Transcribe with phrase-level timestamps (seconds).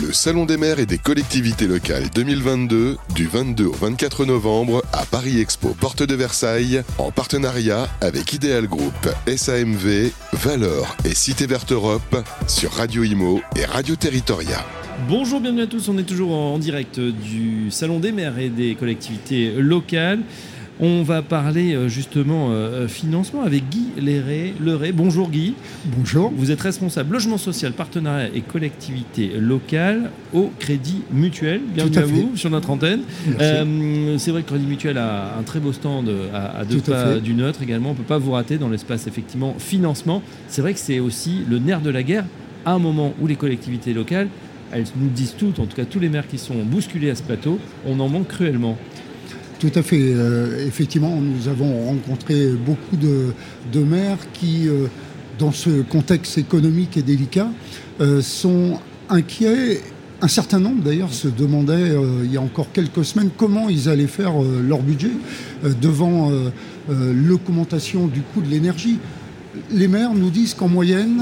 [0.00, 5.04] Le Salon des maires et des collectivités locales 2022 du 22 au 24 novembre à
[5.04, 8.94] Paris Expo Porte de Versailles en partenariat avec Ideal Group,
[9.26, 12.16] SAMV, Valor et Cité Verte Europe
[12.46, 14.64] sur Radio Imo et Radio Territoria.
[15.08, 15.88] Bonjour, bienvenue à tous.
[15.88, 20.20] On est toujours en direct du Salon des maires et des collectivités locales.
[20.80, 24.92] On va parler euh, justement euh, financement avec Guy Leray.
[24.92, 25.54] Bonjour Guy.
[25.84, 26.32] Bonjour.
[26.34, 31.60] Vous êtes responsable logement social, partenariat et collectivité locale au Crédit Mutuel.
[31.74, 33.02] Bienvenue à, vous sur notre antenne.
[33.38, 37.34] Euh, c'est vrai que Crédit Mutuel a un très beau stand à, deux pas du
[37.34, 37.90] neutre également.
[37.90, 40.22] On ne peut pas vous rater dans l'espace effectivement financement.
[40.48, 42.24] C'est vrai que c'est aussi le nerf de la guerre
[42.64, 44.28] à un moment où les collectivités locales
[44.72, 47.22] elles nous disent toutes, en tout cas tous les maires qui sont bousculés à ce
[47.22, 48.78] plateau, on en manque cruellement.
[49.62, 50.00] Tout à fait.
[50.00, 54.88] Euh, effectivement, nous avons rencontré beaucoup de, maires qui, euh,
[55.38, 57.46] dans ce contexte économique et délicat,
[58.00, 59.80] euh, sont inquiets.
[60.20, 61.94] Un certain nombre, d'ailleurs, se demandaient
[62.24, 65.10] il y a encore quelques semaines comment ils allaient faire leur budget
[65.80, 66.30] devant
[66.88, 68.98] l'augmentation du coût de l'énergie.
[69.72, 71.20] Les maires nous disent qu'en moyenne,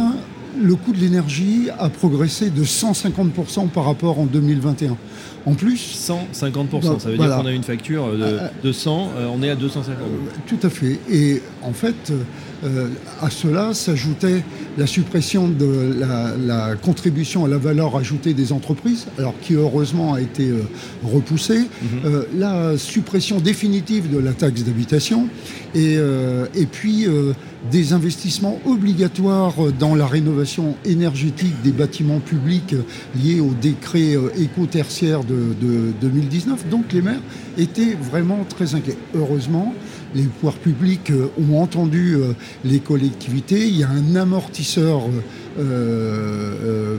[0.58, 4.96] le coût de l'énergie a progressé de 150% par rapport en 2021.
[5.46, 6.08] En plus.
[6.08, 8.08] 150%, ça veut dire qu'on a une facture
[8.62, 9.96] de, 100, euh, on est à 250.
[10.02, 10.06] Euh,
[10.46, 10.98] tout à fait.
[11.10, 12.12] Et en fait,
[12.64, 12.88] euh,
[13.20, 14.42] à cela s'ajoutait
[14.78, 20.20] la suppression de la, contribution à la valeur ajoutée des entreprises, alors qui heureusement a
[20.20, 20.50] été
[21.02, 22.24] repoussée, mhm.
[22.36, 25.28] la suppression définitive de la taxe d'habitation,
[25.74, 27.06] et, et puis
[27.70, 32.74] des investissements obligatoires dans la rénovation énergétique des bâtiments publics
[33.22, 36.68] liés au décret éco-tertiaire de, 2019.
[36.68, 37.20] Donc les maires
[37.58, 38.96] étaient vraiment très inquiets.
[39.14, 39.74] Heureusement,
[40.14, 42.32] les pouvoirs publics euh, ont entendu euh,
[42.64, 43.66] les collectivités.
[43.66, 45.02] Il y a un amortisseur,
[45.58, 46.96] euh,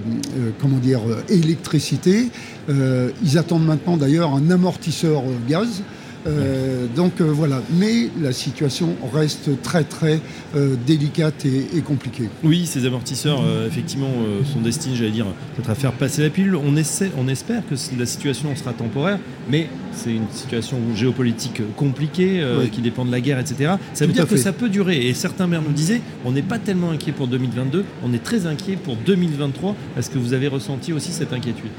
[0.59, 2.29] comment dire, électricité.
[2.69, 5.83] ils attendent maintenant d'ailleurs un amortisseur gaz.
[6.27, 10.19] Euh, donc euh, voilà, mais la situation reste très très
[10.55, 12.29] euh, délicate et, compliquée.
[12.43, 14.11] Oui, ces amortisseurs effectivement
[14.51, 15.25] sont destinés, j'allais dire,
[15.55, 16.55] peut-être à faire passer la pilule.
[16.55, 19.19] On, essaie, on espère que la situation sera temporaire,
[19.49, 23.73] mais c'est une situation géopolitique compliquée qui dépend de la guerre, etc.
[23.93, 25.07] Ça veut dire que ça peut durer.
[25.07, 28.45] Et certains maires nous disaient, on n'est pas tellement inquiet pour 2022, on est très
[28.45, 29.75] inquiet pour 2023.
[29.97, 31.71] Est-ce que vous avez ressenti aussi cette inquiétude?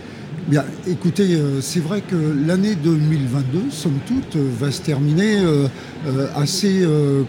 [0.48, 5.68] Bien, écoutez, euh, c'est vrai que l'année 2022, somme toute, euh, va se terminer euh,
[6.34, 6.84] assez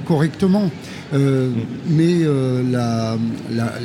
[0.08, 0.72] correctement.
[1.14, 2.22] mais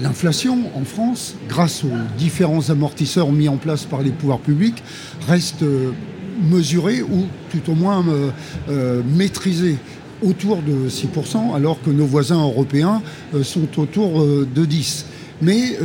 [0.03, 4.83] l'inflation en France, grâce aux différents amortisseurs mis en place par les pouvoirs publics,
[5.27, 5.63] reste
[6.51, 8.03] mesurée ou tout au moins
[9.15, 9.77] maîtrisée
[10.23, 13.03] autour de 6%, alors que nos voisins européens
[13.43, 15.05] sont autour de 10%.
[15.43, 15.79] Mais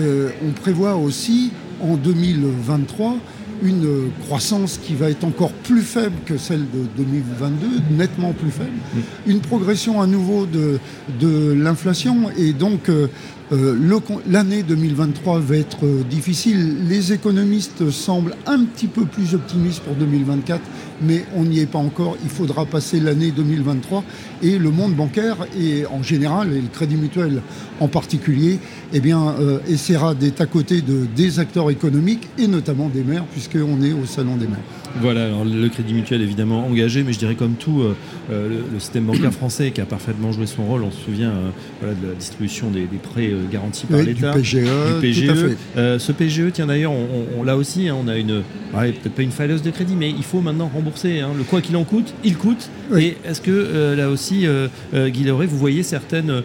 [0.47, 1.51] on prévoit aussi
[1.83, 3.17] en 2023
[3.61, 8.71] une croissance qui va être encore plus faible que celle de 2022, nettement plus faible,
[8.71, 8.99] mm.
[9.31, 10.79] une progression à nouveau de,
[11.19, 13.07] de l'inflation et donc euh,
[13.53, 16.88] euh, l'année 2023 va être euh, difficile.
[16.88, 20.62] Les économistes semblent un petit peu plus optimistes pour 2024,
[21.02, 22.18] mais on n'y est pas encore.
[22.24, 24.03] Il faudra passer l'année 2023
[24.41, 27.41] et le monde bancaire et en général, et le Crédit Mutuel
[27.80, 28.59] en particulier,
[28.94, 33.25] eh bien, euh, essaiera d'être à côté de, des acteurs économiques et notamment des maires,
[33.25, 34.59] puisqu'on est au Salon des maires.
[35.02, 37.84] Voilà, alors le Crédit Mutuel évidemment engagé, mais je dirais comme tout,
[38.30, 41.34] le, système bancaire français qui a parfaitement joué son rôle, on se souvient
[41.81, 44.31] de la distribution des prêts garanti par l'État.
[44.33, 44.67] Du PGE.
[45.01, 45.55] PGE.
[45.77, 49.31] Euh, ce PGE, tiens d'ailleurs, on, là aussi, hein, on a une, peut-être pas une
[49.31, 51.19] failleuse de crédit, mais il faut maintenant rembourser.
[51.19, 51.29] Hein.
[51.37, 52.69] le quoi qu'il en coûte, il coûte.
[52.97, 56.43] Et est-ce que euh, là aussi, euh, Guy vous voyez certaines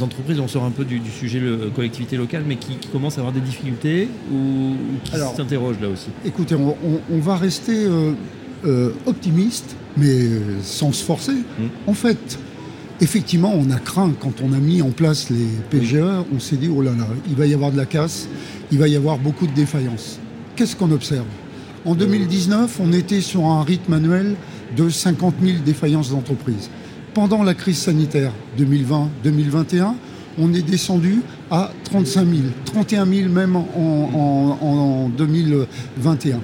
[0.00, 3.34] entreprises, on sort un peu du, sujet le, collectivité locale, mais qui, commencent à avoir
[3.34, 4.74] des difficultés ou,
[5.04, 6.08] qui s'interrogent là aussi?
[6.24, 7.86] Écoutez, on, va rester
[9.06, 10.28] optimiste, mais
[10.62, 11.32] sans se forcer.
[11.32, 11.68] Hum.
[11.86, 12.38] En fait,
[13.00, 15.96] Effectivement, on a craint quand on a mis en place les PGE,
[16.32, 18.28] on s'est dit, oh là là, il va y avoir de la casse,
[18.70, 20.20] il va y avoir beaucoup de défaillances.
[20.54, 21.26] Qu'est-ce qu'on observe?
[21.84, 24.36] En 2019, on était sur un rythme annuel
[24.76, 26.70] de 50 000 défaillances d'entreprises.
[27.14, 29.94] Pendant la crise sanitaire 2020-2021,
[30.38, 31.20] on est descendu
[31.50, 36.40] à 35 000, 31 000 même en, en 2021.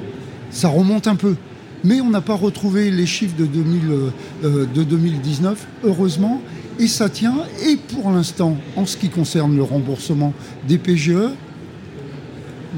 [0.50, 1.36] Ça remonte un peu
[1.84, 6.42] mais on n'a pas retrouvé les chiffres de, 2019, euh, heureusement,
[6.78, 7.38] et ça tient.
[7.66, 10.32] Et pour l'instant, en ce qui concerne le remboursement
[10.66, 11.30] des PGE,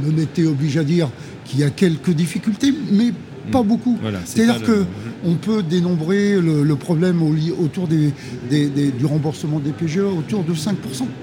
[0.05, 1.09] l'honnêteté oblige à dire
[1.45, 3.13] qu'il y a quelques difficultés, mais
[3.51, 3.67] pas mm.
[3.67, 3.99] beaucoup.
[4.25, 10.75] C'est-à-dire qu'on peut dénombrer le, problème autour du remboursement des PGE autour de 5%.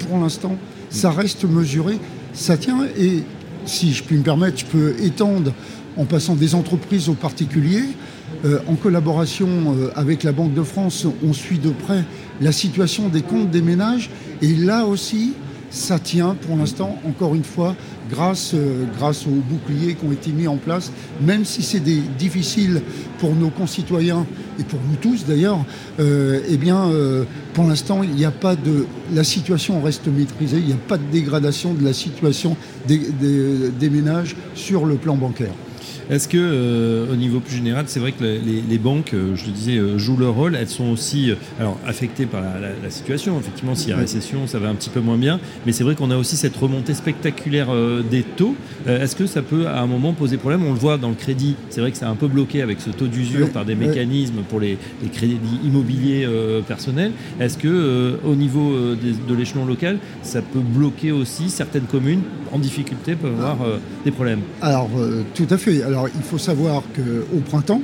[0.08, 0.58] Pour l'instant,
[0.90, 1.98] ça reste mesuré,
[2.34, 2.86] ça tient.
[2.98, 3.24] Et
[3.66, 5.54] si je puis me permettre, je peux étendre
[5.98, 7.86] en passant des entreprises aux particuliers.
[8.46, 12.06] Euh, en collaboration euh, avec la Banque de France, on suit de près
[12.40, 14.10] la situation des comptes des ménages.
[14.42, 15.34] Et là aussi,
[15.72, 17.76] ça tient pour l'instant, encore une fois,
[18.10, 18.86] grâce, euh,
[19.28, 20.92] aux boucliers qui ont été mis en place,
[21.22, 21.84] même si c'est
[22.18, 22.82] difficile
[23.20, 24.26] pour nos concitoyens
[24.58, 25.60] et pour nous tous d'ailleurs,
[26.00, 26.90] eh bien,
[27.54, 28.88] pour l'instant, il n'y a pas de.
[29.14, 32.58] La situation reste maîtrisée, il n'y a pas de dégradation de la situation
[32.88, 35.54] des ménages sur le plan bancaire.
[36.10, 39.52] Est-ce que, euh, au niveau plus général, c'est vrai que les, banques, euh, je le
[39.52, 40.56] disais, euh, jouent leur rôle.
[40.56, 43.40] Elles sont aussi, alors affectées par la, situation.
[43.40, 45.40] Effectivement, s'il y a récession, ça va un petit peu moins bien.
[45.66, 47.68] Mais c'est vrai qu'on a aussi cette remontée spectaculaire
[48.10, 48.56] des taux.
[48.88, 50.64] Est-ce que ça peut, à un moment, poser problème?
[50.66, 51.56] On le voit dans le crédit.
[51.70, 54.60] C'est vrai que c'est un peu bloqué avec ce taux d'usure par des mécanismes pour
[54.60, 54.80] les,
[55.14, 56.28] crédits immobiliers
[56.68, 57.12] personnels.
[57.40, 62.22] Est-ce que, au niveau de l'échelon local, ça peut bloquer aussi certaines communes
[62.52, 63.58] en difficulté peuvent avoir
[64.04, 64.42] des problèmes?
[64.62, 64.90] Alors,
[65.36, 65.84] tout à fait.
[65.84, 67.82] Alors, il faut savoir qu'au printemps,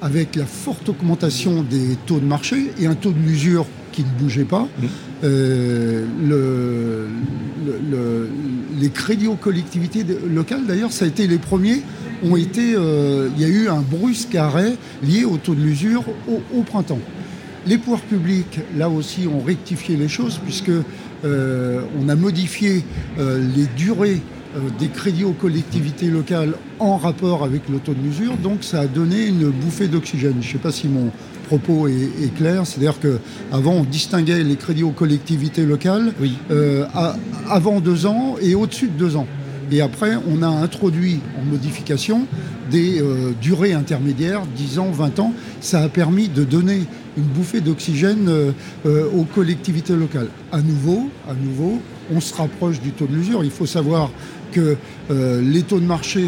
[0.00, 4.10] avec la forte augmentation des taux de marché et un taux de l'usure qui ne
[4.20, 4.86] bougeait pas, mmh.
[5.24, 6.06] euh,
[8.80, 11.82] les crédits aux collectivités locales, d'ailleurs, ça a été les premiers,
[12.22, 16.04] ont été, euh, il y a eu un brusque arrêt lié au taux de l'usure
[16.28, 17.00] au, printemps.
[17.66, 20.70] Les pouvoirs publics, là aussi, ont rectifié les choses puisque
[21.24, 22.84] euh, on a modifié
[23.18, 24.20] les durées
[24.78, 28.36] des crédits aux collectivités locales en rapport avec le taux de mesure.
[28.36, 30.36] Donc ça a donné une bouffée d'oxygène.
[30.40, 31.10] Je ne sais pas si mon
[31.48, 32.66] propos est, clair.
[32.66, 36.12] C'est-à-dire qu'avant, on distinguait les crédits aux collectivités locales
[36.50, 36.84] euh,
[37.48, 39.26] avant deux ans et au-dessus de deux ans.
[39.70, 42.26] Et après, on a introduit en modification
[42.70, 45.32] des euh, durées intermédiaires, 10 ans, 20 ans.
[45.60, 46.80] Ça a permis de donner
[47.16, 48.30] une bouffée d'oxygène
[48.86, 50.28] aux collectivités locales.
[50.52, 51.80] À nouveau, à nouveau,
[52.14, 53.44] on se rapproche du taux de l'usure.
[53.44, 54.10] Il faut savoir
[54.52, 54.76] que
[55.10, 56.26] euh, les taux de marché,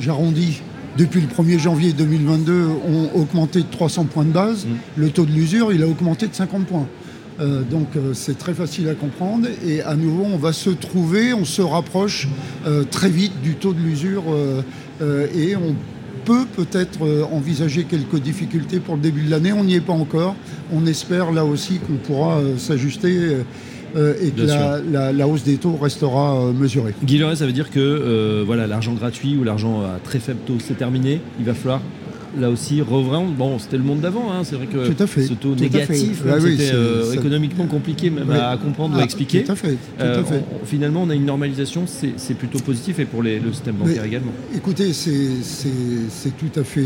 [0.00, 0.62] j'arrondis,
[0.96, 4.66] depuis le 1er janvier 2022, ont augmenté de 300 points de base.
[4.66, 4.68] Mm.
[4.96, 6.86] Le taux de l'usure, il a augmenté de 50 points.
[7.40, 11.32] Euh, donc euh, c'est très facile à comprendre et à nouveau on va se trouver,
[11.32, 12.28] on se rapproche
[12.90, 14.24] très vite du taux de l'usure
[15.34, 15.74] et on
[16.26, 20.36] peut peut-être envisager quelques difficultés pour le début de l'année, on n'y est pas encore.
[20.70, 23.38] On espère là aussi qu'on pourra s'ajuster
[23.96, 24.42] euh, et que
[25.12, 26.94] la, hausse des taux restera euh, mesurée.
[27.04, 30.58] Guy ça veut dire que euh, voilà, l'argent gratuit ou l'argent à très faible taux,
[30.58, 31.20] c'est terminé.
[31.38, 31.80] Il va falloir
[32.38, 33.32] là aussi, revendre.
[33.32, 34.42] Bon, c'était le monde d'avant, hein.
[34.44, 38.98] c'est vrai que ce taux négatif, bah c'était euh, économiquement compliqué même à comprendre ou
[38.98, 39.44] à ah, expliquer.
[39.44, 39.76] Tout à fait.
[40.00, 40.22] Euh,
[40.64, 44.32] finalement, on a une normalisation, c'est plutôt positif et pour les, le système bancaire également.
[44.54, 46.80] Écoutez, c'est tout à fait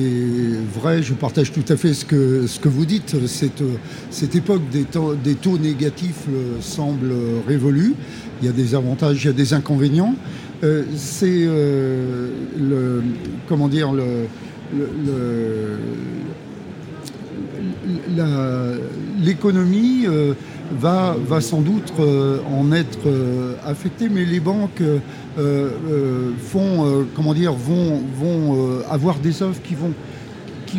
[0.75, 3.17] vrai, je partage tout à fait ce que, ce que vous dites.
[3.26, 3.62] Cette,
[4.11, 7.12] cette époque des taux, des taux négatifs euh, semble
[7.46, 7.94] révolue.
[8.43, 10.14] Il y a des avantages, il y a des inconvénients.
[10.96, 13.02] c'est le
[13.49, 14.26] comment dire le
[19.23, 20.35] l'économie euh,
[20.73, 24.83] va, va, sans doute euh, en être euh, affectée, mais les banques
[26.39, 29.93] font, comment dire, vont, vont avoir des offres qui vont...
[30.67, 30.79] Qui,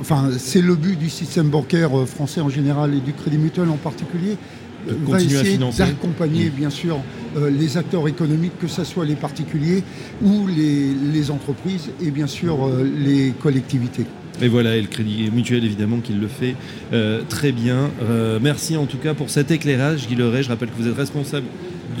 [0.00, 3.76] enfin, c'est le but du système bancaire français en général et du Crédit Mutuel en
[3.76, 4.36] particulier,
[4.86, 6.50] va essayer d'accompagner mmh.
[6.50, 6.98] bien sûr
[7.36, 9.82] les acteurs économiques, que ce soit les particuliers
[10.22, 14.06] ou les, les entreprises et bien sûr les collectivités.
[14.40, 16.54] Et voilà, et le Crédit Mutuel évidemment qu'il le fait
[16.92, 17.90] euh, très bien.
[18.02, 20.42] Euh, merci en tout cas pour cet éclairage, Guy Leray.
[20.42, 21.46] Je rappelle que vous êtes responsable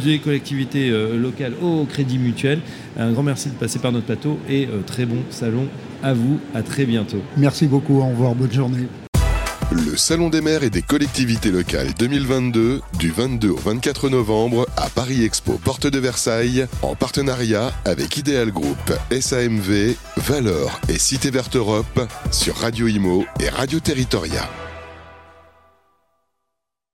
[0.04, 2.60] des collectivités euh, locales au Crédit Mutuel.
[2.96, 5.66] Un grand merci de passer par notre plateau et très bon salon
[6.02, 6.38] à vous.
[6.54, 7.22] À très bientôt.
[7.36, 7.98] Merci beaucoup.
[8.00, 8.34] Au revoir.
[8.34, 8.86] Bonne journée.
[9.70, 14.88] Le Salon des maires et des collectivités locales 2022 du 22 au 24 novembre à
[14.88, 18.78] Paris Expo Porte de Versailles en partenariat avec Ideal Group,
[19.10, 24.48] SAMV, Valeur et Cité Verte Europe sur Radio Imo et Radio Territoria.